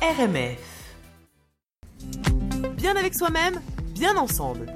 [0.00, 0.94] RMF.
[2.76, 3.60] Bien avec soi-même,
[3.94, 4.66] bien ensemble.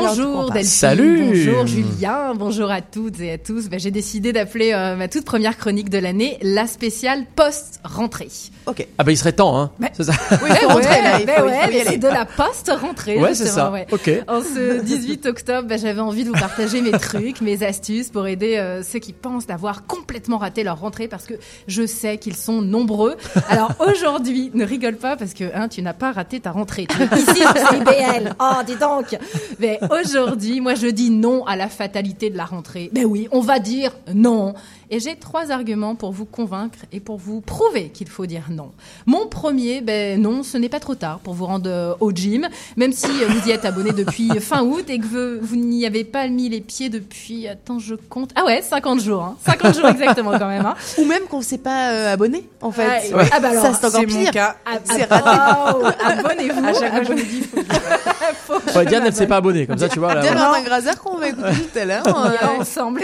[0.00, 3.68] Bonjour Delphine, Salut bonjour Julien, bonjour à toutes et à tous.
[3.68, 8.28] Ben, J'ai décidé d'appeler euh, ma toute première chronique de l'année la spéciale post-rentrée.
[8.66, 8.86] Ok.
[8.98, 9.70] Ah bah il serait temps, hein.
[9.78, 10.12] Mais- C'est ça.
[10.42, 13.18] Oui, là, il ben faut, ouais, mais c'est de la post-rentrée.
[13.20, 13.72] Ouais, c'est justement, ça.
[13.72, 13.86] ouais.
[13.92, 14.10] Ok.
[14.28, 18.26] En ce 18 octobre, ben, j'avais envie de vous partager mes trucs, mes astuces pour
[18.26, 21.34] aider euh, ceux qui pensent d'avoir complètement raté leur rentrée parce que
[21.66, 23.16] je sais qu'ils sont nombreux.
[23.48, 26.86] Alors aujourd'hui, ne rigole pas parce que hein, tu n'as pas raté ta rentrée.
[26.88, 28.34] Tu es ici sur CIBL.
[28.40, 29.16] Oh, dis donc.
[29.58, 32.90] Mais aujourd'hui, moi je dis non à la fatalité de la rentrée.
[32.92, 34.54] Ben oui, on va dire non.
[34.88, 38.70] Et j'ai trois arguments pour vous convaincre et pour vous prouver qu'il faut dire non.
[39.06, 42.46] Mon premier, ben non, ce n'est pas trop tard pour vous rendre euh, au gym,
[42.76, 45.84] même si euh, vous y êtes abonné depuis fin août et que vous, vous n'y
[45.86, 48.30] avez pas mis les pieds depuis, attends, je compte.
[48.36, 49.36] Ah ouais, 50 jours, hein.
[49.44, 50.64] 50 jours exactement quand même.
[50.64, 50.74] Hein.
[50.98, 53.10] Ou même qu'on s'est pas euh, abonné, en fait.
[53.12, 54.30] Ah, ah bah alors, ça, c'est encore c'est mon pire.
[54.30, 54.56] cas.
[54.64, 56.64] Ah, C'est ah, oh, Abonnez-vous.
[56.64, 59.28] À chaque fois, je abonnez- dis, faut que je- faut que Diane, elle s'est m'abonne.
[59.28, 60.14] pas abonnée, comme ça, tu vois.
[60.14, 60.34] Là.
[60.34, 62.06] Martin Grazer qu'on va écouter tout à l'heure.
[62.06, 63.02] Euh, ensemble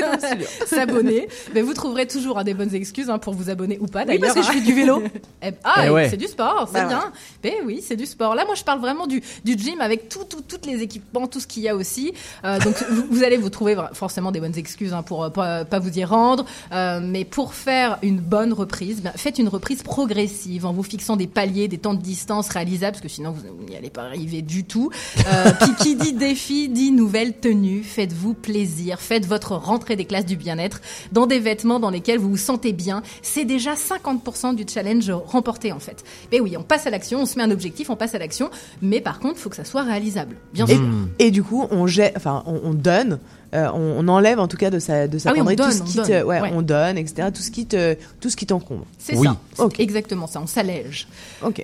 [0.67, 1.29] s'abonner.
[1.55, 4.19] Mais vous trouverez toujours hein, des bonnes excuses hein, pour vous abonner ou pas Oui,
[4.19, 4.35] d'ailleurs.
[4.35, 5.03] parce que je fais du vélo.
[5.43, 6.09] Eh, ah, Eh ouais.
[6.09, 7.13] c'est du sport, c'est Bah bien.
[7.45, 8.35] Mais oui, c'est du sport.
[8.35, 11.41] Là, moi, je parle vraiment du, du gym avec tout, tout, toutes les équipements, tout
[11.41, 12.13] ce qu'il y a aussi.
[12.45, 15.65] Euh, donc, vous, vous allez vous trouver forcément des bonnes excuses hein, pour euh, pas,
[15.65, 16.45] pas vous y rendre.
[16.73, 21.17] Euh, mais pour faire une bonne reprise, ben, faites une reprise progressive en vous fixant
[21.17, 24.43] des paliers, des temps de distance réalisables, parce que sinon, vous n'y allez pas arriver
[24.43, 24.91] du tout.
[25.81, 27.83] Qui dit défi, dit nouvelle tenue.
[27.83, 29.01] Faites-vous plaisir.
[29.01, 30.81] Faites votre rentrée des classes du bien-être
[31.13, 33.03] dans des vêtements dans lesquels vous vous sentez bien.
[33.23, 36.05] C'est déjà 50% du challenge remporté, en fait.
[36.31, 38.51] Mais oui, on passe à l'action, on se met un objectif, on passe à l'action.
[38.81, 40.37] Mais par contre, il faut que ça soit réalisable.
[40.53, 40.85] Bien Et, sûr.
[41.19, 43.19] et du coup, on jette, enfin, on, on donne,
[43.55, 45.57] euh, on, on enlève en tout cas de sa, de sa Ah oui, on penderie
[45.57, 46.51] tout donne, ce on qui donne, te, ouais, ouais.
[46.55, 47.29] on donne, etc.
[47.35, 48.87] Tout ce qui te, tout ce qui t'encombre.
[48.99, 49.29] C'est Oui.
[49.57, 49.69] ça.
[49.79, 50.41] Exactement ça.
[50.41, 51.07] On s'allège.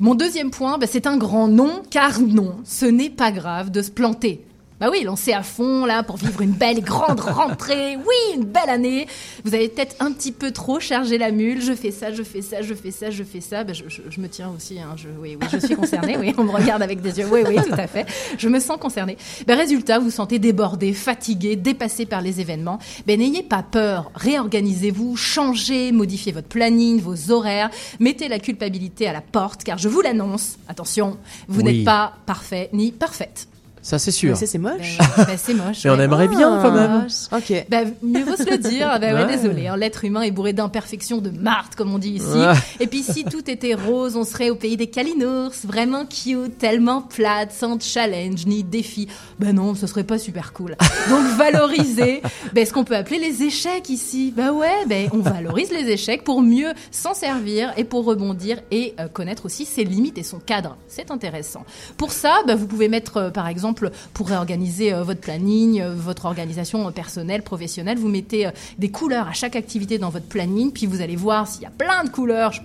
[0.00, 3.80] Mon deuxième point, bah, c'est un grand non, car non, ce n'est pas grave de
[3.82, 4.44] se planter.
[4.80, 7.96] Bah oui, lancez à fond là pour vivre une belle et grande rentrée.
[7.96, 9.08] Oui, une belle année.
[9.44, 11.60] Vous avez peut-être un petit peu trop chargé la mule.
[11.60, 13.64] Je fais ça, je fais ça, je fais ça, je fais ça.
[13.64, 14.78] Bah, je, je- je me tiens aussi.
[14.78, 14.94] Hein.
[14.96, 16.16] Je, oui, oui, je suis concernée.
[16.16, 17.26] Oui, on me regarde avec des yeux.
[17.28, 18.06] Oui, oui, tout à fait.
[18.38, 19.16] Je me sens concernée.
[19.48, 22.78] Bah, résultat, vous vous sentez débordé, fatigué, dépassé par les événements.
[23.04, 24.12] Ben n'ayez pas peur.
[24.14, 27.70] Réorganisez-vous, changez, modifiez votre planning, vos horaires.
[27.98, 30.56] Mettez la culpabilité à la porte, car je vous l'annonce.
[30.68, 31.18] Attention,
[31.48, 31.78] vous Oui.
[31.78, 33.48] n'êtes pas parfait ni parfaite.
[33.82, 34.36] Ça, c'est sûr.
[34.36, 34.98] c'est moche.
[35.16, 35.84] Ben, ben, c'est moche.
[35.84, 37.06] Mais on aimerait bien, quand même.
[37.32, 37.66] Ok.
[37.68, 38.88] Bah, mieux vaut se le dire.
[39.00, 39.36] Bah, ouais, Ouais.
[39.36, 39.66] désolé.
[39.68, 42.24] hein, L'être humain est bourré d'imperfections, de marde, comme on dit ici.
[42.26, 42.52] Ouais.
[42.80, 47.02] Et puis, si tout était rose, on serait au pays des calinours, vraiment cute, tellement
[47.02, 49.08] plate, sans challenge ni défi.
[49.38, 50.76] Ben non, ce serait pas super cool.
[51.08, 52.22] Donc, valoriser
[52.54, 54.32] ben, ce qu'on peut appeler les échecs ici.
[54.36, 58.94] Bah ouais, ben, on valorise les échecs pour mieux s'en servir et pour rebondir et
[59.00, 60.76] euh, connaître aussi ses limites et son cadre.
[60.88, 61.64] C'est intéressant.
[61.96, 63.67] Pour ça, bah, vous pouvez mettre, euh, par exemple,
[64.14, 69.28] pour réorganiser euh, votre planning, euh, votre organisation personnelle, professionnelle, vous mettez euh, des couleurs
[69.28, 72.10] à chaque activité dans votre planning, puis vous allez voir s'il y a plein de
[72.10, 72.64] couleurs, je sais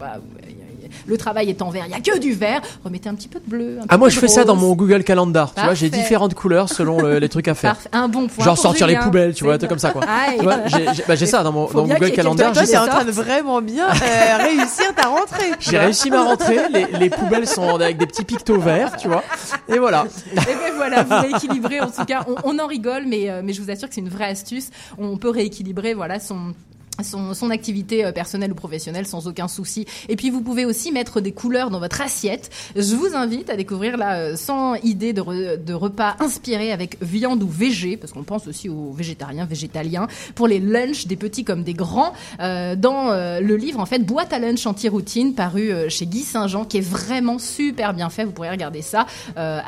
[1.08, 3.40] le travail est en vert, il y a que du vert, remettez un petit peu
[3.40, 3.78] de bleu.
[3.81, 5.54] un Ah, moi, je fais ça dans mon Google Calendar.
[5.54, 7.74] Tu vois, j'ai différentes couleurs selon le- les trucs à faire.
[7.74, 7.90] Parfait.
[7.92, 8.46] Un bon point.
[8.46, 10.03] Genre sortir les poubelles, tu vois, truc comme ça, quoi.
[10.03, 10.38] Aïe.
[10.38, 12.52] Tu vois, j'ai bah, ça dans mon, dans Google Calendar.
[12.52, 15.52] Toi, j'ai t'es en train de vraiment bien euh, réussir ta rentrée.
[15.59, 19.24] J'ai réussi ma rentrée, les, les poubelles sont avec des petits pictos verts, tu vois.
[19.68, 20.06] Et voilà.
[20.32, 21.80] Et ben voilà, vous rééquilibrez.
[21.82, 24.02] En tout cas, on, on en rigole, mais, euh, mais je vous assure que c'est
[24.02, 24.70] une vraie astuce.
[24.98, 26.53] On peut rééquilibrer, voilà, son.
[27.02, 29.86] Son, son activité euh, personnelle ou professionnelle sans aucun souci.
[30.09, 32.52] Et puis vous pouvez aussi mettre des couleurs dans votre assiette.
[32.76, 36.98] Je vous invite à découvrir là euh, 100 idées de, re- de repas inspirés avec
[37.02, 41.44] viande ou végé, parce qu'on pense aussi aux végétariens, végétaliens, pour les lunchs des petits
[41.44, 42.14] comme des grands.
[42.40, 46.22] euh, dans euh, le livre en fait boîte à lunch anti-routine paru euh, chez Guy
[46.22, 48.24] Saint-Jean, qui est vraiment super bien fait.
[48.24, 49.08] Vous pourrez regarder ça.
[49.38, 49.59] Euh,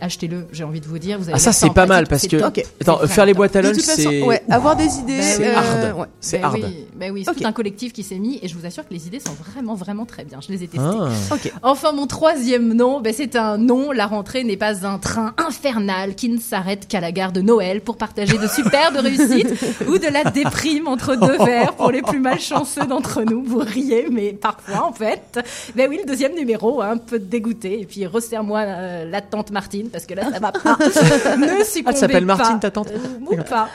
[0.00, 0.46] achetez-le.
[0.52, 1.18] J'ai envie de vous dire.
[1.18, 2.36] Vous allez Ah, ça, c'est pas mal parce que,
[2.80, 5.22] attends, faire les boîtes à lunch, c'est, ouais, avoir des idées.
[5.22, 5.98] C'est euh, hard.
[5.98, 6.06] ouais.
[6.30, 6.60] C'est Ben hard.
[6.62, 8.94] Oui, ben oui, c'est tout un collectif qui s'est mis et je vous assure que
[8.94, 10.40] les idées sont vraiment, vraiment très bien.
[10.40, 10.78] Je les ai testées.
[10.80, 11.34] Ah.
[11.62, 13.92] Enfin, mon troisième nom, ben, c'est un non.
[13.92, 17.80] La rentrée n'est pas un train infernal qui ne s'arrête qu'à la gare de Noël
[17.80, 19.52] pour partager de superbes réussites
[19.88, 23.42] ou de la déprime entre deux verres pour les plus malchanceux d'entre nous.
[23.44, 25.40] Vous riez, mais parfois, en fait.
[25.74, 27.80] Ben oui, le deuxième numéro, hein, un peu dégoûté.
[27.80, 30.76] Et puis, resserre-moi euh, la tante Martine parce que là, ça va pas.
[31.36, 32.24] ne succombez Ah, elle s'appelle.
[32.26, 33.68] Martine, ta tante Euh, ou pas.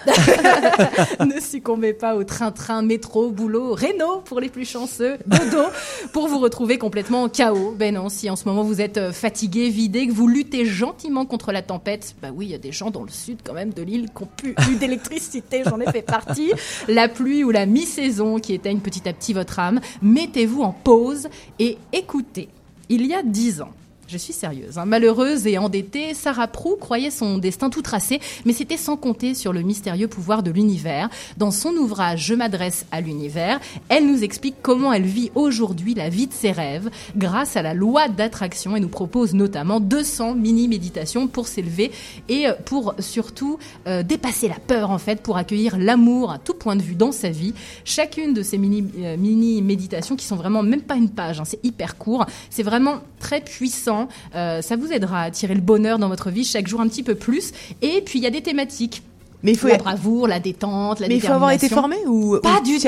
[1.26, 5.64] ne succombez pas au train train-train, métro, boulot, réno pour les plus chanceux, dodo
[6.14, 7.74] pour vous retrouver complètement en chaos.
[7.78, 11.26] Ben non, si en ce moment vous êtes euh, fatigué, vidé, que vous luttez gentiment
[11.26, 13.74] contre la tempête, bah oui, il y a des gens dans le sud quand même
[13.74, 16.52] de l'île qui ont plus eu d'électricité, j'en ai fait partie.
[16.88, 21.28] La pluie ou la mi-saison qui éteigne petit à petit votre âme, mettez-vous en pause
[21.60, 22.50] et écoutez.
[22.90, 23.72] Il y a dix ans,
[24.08, 24.78] je suis sérieuse.
[24.78, 24.86] Hein.
[24.86, 29.54] Malheureuse et endettée, Sarah Prou croyait son destin tout tracé, mais c'était sans compter sur
[29.54, 31.10] le mystérieux pouvoir de l'univers.
[31.38, 33.60] Dans son ouvrage Je m'adresse à l'univers,
[33.90, 37.74] elle nous explique comment elle vit aujourd'hui la vie de ses rêves grâce à la
[37.74, 41.92] loi d'attraction et nous propose notamment 200 mini-méditations pour s'élever
[42.30, 46.54] et euh, pour surtout euh, dépasser la peur en fait, pour accueillir l'amour à tout
[46.54, 47.54] point de vue dans sa vie.
[47.84, 51.98] Chacune de ces euh, mini-méditations qui sont vraiment même pas une page, hein, c'est hyper
[51.98, 53.95] court, c'est vraiment très puissant
[54.36, 57.04] euh, ça vous aidera à tirer le bonheur dans votre vie chaque jour un petit
[57.04, 57.52] peu plus.
[57.82, 59.04] Et puis il y a des thématiques
[59.46, 62.40] mais il faut la bravoure, la détente, la Mais il faut avoir été formé ou
[62.42, 62.88] pas du tout.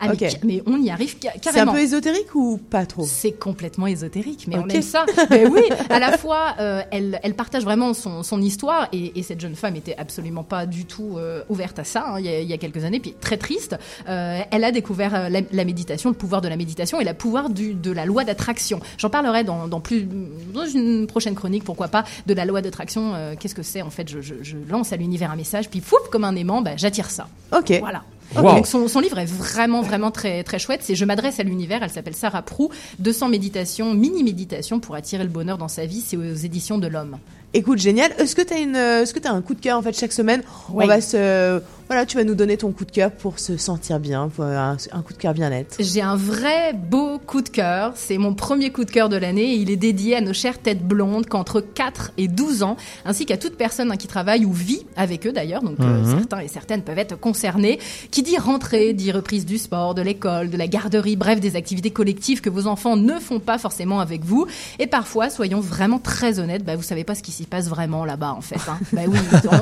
[0.00, 0.08] Ah,
[0.44, 1.40] mais, on y arrive carrément.
[1.42, 3.04] C'est un peu ésotérique ou pas trop?
[3.04, 5.04] C'est complètement ésotérique, mais on aime ça.
[5.30, 9.22] mais oui, à la fois, euh, elle, elle, partage vraiment son, son histoire et, et,
[9.22, 12.28] cette jeune femme était absolument pas du tout euh, ouverte à ça hein, il, y
[12.28, 13.76] a, il, y a, quelques années, puis très triste.
[14.08, 17.50] Euh, elle a découvert la, la, méditation, le pouvoir de la méditation et le pouvoir
[17.50, 18.80] du, de la loi d'attraction.
[18.96, 20.08] J'en parlerai dans, dans, plus
[20.54, 23.12] dans une prochaine chronique, pourquoi pas, de la loi d'attraction.
[23.38, 24.08] Qu'est-ce que c'est en fait?
[24.08, 25.80] Je, je, je, lance à l'univers un message, puis
[26.10, 27.28] comme un aimant, bah, j'attire ça.
[27.52, 27.72] Ok.
[27.80, 28.02] Voilà.
[28.34, 30.80] Donc son, son, livre est vraiment vraiment très très chouette.
[30.84, 31.82] C'est Je m'adresse à l'univers.
[31.82, 32.70] Elle s'appelle Sarah Prou.
[33.00, 36.00] 200 méditations, mini méditations pour attirer le bonheur dans sa vie.
[36.00, 37.18] C'est aux éditions de l'Homme.
[37.52, 38.12] Écoute, génial.
[38.18, 39.98] Est-ce que tu as une, est-ce que tu as un coup de cœur en fait
[39.98, 40.42] chaque semaine?
[40.72, 41.60] On va se,
[41.90, 44.76] voilà, tu vas nous donner ton coup de cœur pour se sentir bien, pour un,
[45.04, 45.74] coup de cœur bien-être.
[45.80, 47.94] J'ai un vrai beau coup de cœur.
[47.96, 50.60] C'est mon premier coup de cœur de l'année et il est dédié à nos chères
[50.60, 54.52] têtes blondes qu'entre 4 et 12 ans, ainsi qu'à toute personne hein, qui travaille ou
[54.52, 55.64] vit avec eux d'ailleurs.
[55.64, 56.18] Donc euh, mhm.
[56.18, 57.80] certains et certaines peuvent être concernés.
[58.12, 61.90] Qui dit rentrée, dit reprise du sport, de l'école, de la garderie, bref, des activités
[61.90, 64.46] collectives que vos enfants ne font pas forcément avec vous.
[64.78, 68.04] Et parfois, soyons vraiment très honnêtes, bah, vous savez pas ce qui s'y passe vraiment
[68.04, 68.60] là-bas en fait.
[68.68, 68.78] Hein.
[68.92, 69.18] bah oui,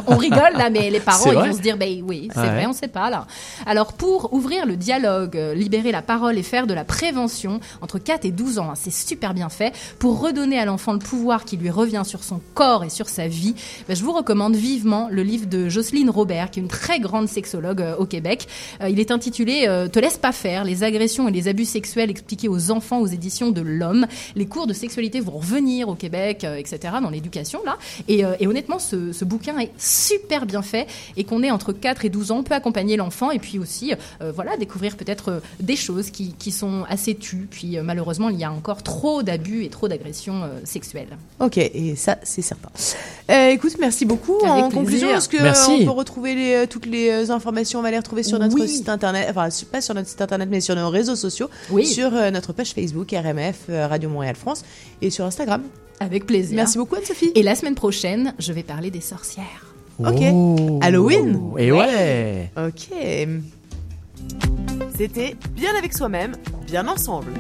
[0.09, 2.73] on, rigole là, mais les parents ils vont se dire, bah oui, c'est vrai, on
[2.73, 3.26] sait pas là.
[3.67, 7.99] Alors pour ouvrir le dialogue, euh, libérer la parole et faire de la prévention entre
[7.99, 9.75] 4 et 12 ans, hein, c'est super bien fait.
[9.99, 13.29] Pour redonner à l'enfant le pouvoir qui lui revient sur son corps et sur sa
[13.29, 13.55] vie,
[13.88, 17.29] bah, je vous recommande vivement le livre de Jocelyne Robert, qui est une très grande
[17.29, 18.49] sexologue euh, au Québec.
[18.82, 22.49] Euh, il est intitulé Te laisse pas faire, les agressions et les abus sexuels expliqués
[22.49, 24.06] aux enfants aux éditions de l'Homme.
[24.37, 27.76] Les cours de sexualité vont revenir au Québec, etc., dans l'éducation là.
[28.09, 30.87] Et, et honnêtement, ce, ce, bouquin est super bien fait
[31.17, 33.93] et qu'on est entre 4 et 12 ans, on peut accompagner l'enfant et puis aussi,
[34.20, 37.49] euh, voilà, découvrir peut-être euh, des choses qui, qui, sont assez tues.
[37.50, 41.16] Puis euh, malheureusement, il y a encore trop d'abus et trop d'agressions sexuelles.
[41.40, 42.70] Ok, et ça, c'est certain.
[43.50, 44.38] écoute, merci beaucoup.
[44.44, 48.38] en conclusion, est-ce qu'on peut retrouver les, toutes les informations On va les retrouver sur
[48.38, 51.87] notre site internet, enfin pas sur notre site internet, mais sur nos réseaux sociaux, oui.
[51.87, 54.64] sur notre page Facebook RMF Radio Montréal France
[55.02, 55.62] et sur Instagram.
[56.00, 56.56] Avec plaisir.
[56.56, 57.32] Merci beaucoup Anne-Sophie.
[57.34, 59.68] Et la semaine prochaine, je vais parler des sorcières.
[59.99, 60.23] Ok.
[60.33, 60.79] Oh.
[60.83, 62.89] Halloween Et ouais Ok.
[64.97, 66.37] C'était Bien avec soi-même,
[66.67, 67.33] bien ensemble.